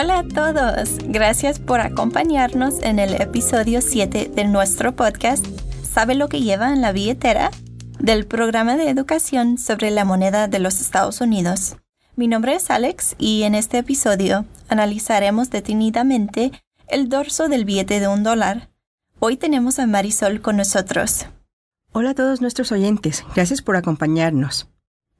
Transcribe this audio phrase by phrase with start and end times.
[0.00, 5.44] Hola a todos, gracias por acompañarnos en el episodio 7 de nuestro podcast
[5.82, 7.50] ¿Sabe lo que lleva en la billetera?
[7.98, 11.78] del programa de educación sobre la moneda de los Estados Unidos.
[12.14, 16.52] Mi nombre es Alex y en este episodio analizaremos detenidamente
[16.86, 18.70] el dorso del billete de un dólar.
[19.18, 21.26] Hoy tenemos a Marisol con nosotros.
[21.90, 24.68] Hola a todos nuestros oyentes, gracias por acompañarnos.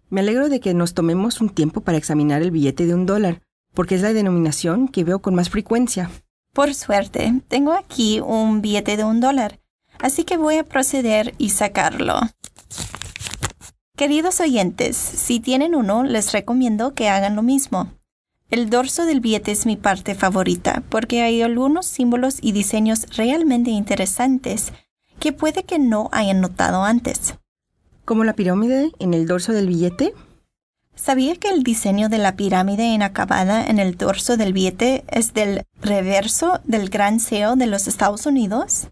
[0.08, 3.42] Me alegro de que nos tomemos un tiempo para examinar el billete de un dólar,
[3.78, 6.10] porque es la denominación que veo con más frecuencia.
[6.52, 9.60] Por suerte, tengo aquí un billete de un dólar,
[10.00, 12.18] así que voy a proceder y sacarlo.
[13.94, 17.92] Queridos oyentes, si tienen uno, les recomiendo que hagan lo mismo.
[18.50, 23.70] El dorso del billete es mi parte favorita porque hay algunos símbolos y diseños realmente
[23.70, 24.72] interesantes
[25.20, 27.36] que puede que no hayan notado antes.
[28.04, 30.14] ¿Como la pirámide en el dorso del billete?
[31.00, 35.62] ¿Sabía que el diseño de la pirámide inacabada en el dorso del billete es del
[35.80, 38.88] reverso del gran CEO de los Estados Unidos?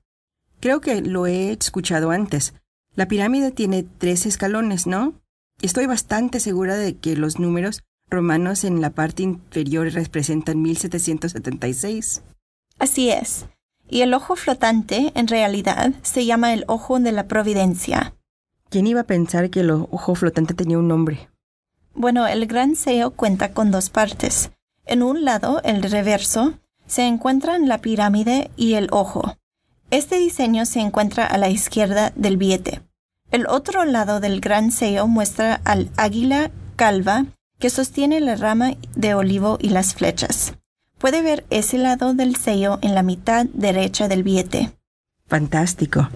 [0.61, 2.55] Creo que lo he escuchado antes.
[2.95, 5.15] La pirámide tiene tres escalones, ¿no?
[5.61, 12.23] Estoy bastante segura de que los números romanos en la parte inferior representan 1776.
[12.79, 13.47] Así es.
[13.91, 18.15] Y el ojo flotante, en realidad, se llama el ojo de la providencia.
[18.71, 21.29] ¿Quién iba a pensar que el ojo flotante tenía un nombre?
[21.97, 24.51] Bueno, el gran seo cuenta con dos partes.
[24.85, 26.53] En un lado, el reverso,
[26.87, 29.37] se encuentran la pirámide y el ojo.
[29.91, 32.83] Este diseño se encuentra a la izquierda del billete.
[33.31, 37.25] El otro lado del gran sello muestra al águila calva
[37.59, 40.55] que sostiene la rama de olivo y las flechas.
[40.99, 44.71] Puede ver ese lado del sello en la mitad derecha del billete.
[45.27, 46.11] Fantástico.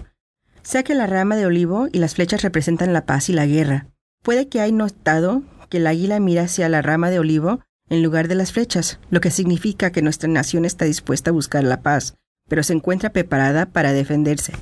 [0.61, 3.87] Sé que la rama de olivo y las flechas representan la paz y la guerra.
[4.21, 5.41] Puede que haya notado
[5.71, 9.21] que el águila mira hacia la rama de olivo en lugar de las flechas, lo
[9.21, 12.15] que significa que nuestra nación está dispuesta a buscar la paz,
[12.47, 14.53] pero se encuentra preparada para defenderse.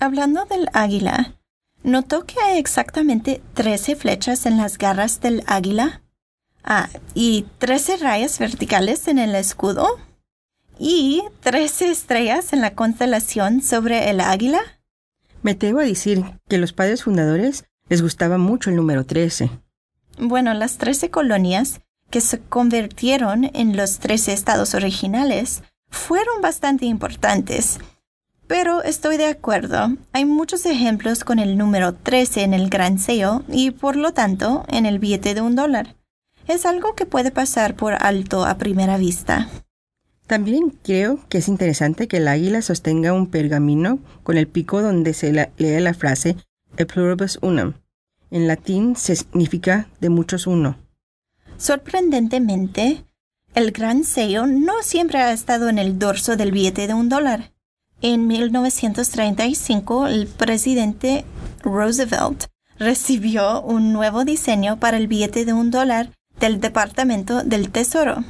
[0.00, 1.36] Hablando del águila,
[1.82, 6.02] ¿notó que hay exactamente 13 flechas en las garras del águila?
[6.64, 9.86] Ah, y 13 rayas verticales en el escudo?
[10.78, 14.60] ¿Y 13 estrellas en la constelación sobre el águila?
[15.42, 19.50] Me atrevo a decir que los padres fundadores les gustaba mucho el número 13.
[20.18, 21.80] Bueno, las trece colonias,
[22.10, 27.78] que se convirtieron en los trece estados originales, fueron bastante importantes.
[28.46, 33.42] Pero estoy de acuerdo, hay muchos ejemplos con el número 13 en el gran sello
[33.48, 35.96] y por lo tanto en el billete de un dólar.
[36.46, 39.48] Es algo que puede pasar por alto a primera vista.
[40.26, 45.14] También creo que es interesante que el águila sostenga un pergamino con el pico donde
[45.14, 46.36] se lee la frase
[46.76, 47.74] E pluribus unum,
[48.34, 50.76] en latín significa de muchos uno.
[51.56, 53.04] Sorprendentemente,
[53.54, 57.52] el gran sello no siempre ha estado en el dorso del billete de un dólar.
[58.02, 61.24] En 1935, el presidente
[61.62, 62.46] Roosevelt
[62.76, 68.24] recibió un nuevo diseño para el billete de un dólar del Departamento del Tesoro.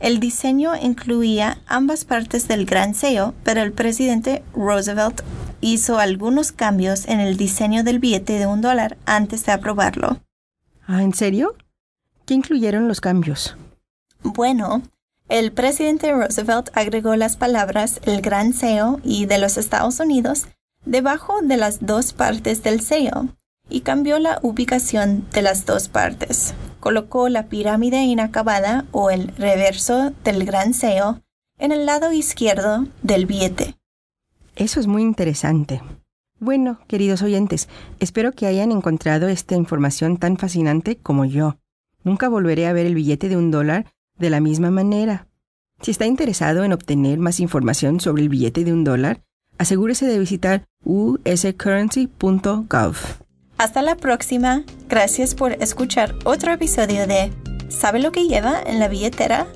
[0.00, 5.22] El diseño incluía ambas partes del gran sello, pero el presidente Roosevelt
[5.60, 10.20] hizo algunos cambios en el diseño del billete de un dólar antes de aprobarlo.
[10.86, 11.54] ¿Ah, en serio?
[12.26, 13.56] ¿Qué incluyeron los cambios?
[14.22, 14.82] Bueno,
[15.28, 20.46] el presidente Roosevelt agregó las palabras el gran sello y de los Estados Unidos
[20.84, 23.28] debajo de las dos partes del sello
[23.68, 26.54] y cambió la ubicación de las dos partes.
[26.80, 31.20] Colocó la pirámide inacabada o el reverso del gran sello
[31.58, 33.76] en el lado izquierdo del billete.
[34.60, 35.82] Eso es muy interesante.
[36.38, 41.56] Bueno, queridos oyentes, espero que hayan encontrado esta información tan fascinante como yo.
[42.04, 43.86] Nunca volveré a ver el billete de un dólar
[44.18, 45.28] de la misma manera.
[45.80, 49.22] Si está interesado en obtener más información sobre el billete de un dólar,
[49.56, 52.96] asegúrese de visitar uscurrency.gov.
[53.56, 54.64] Hasta la próxima.
[54.90, 57.32] Gracias por escuchar otro episodio de
[57.70, 59.46] ¿Sabe lo que lleva en la billetera?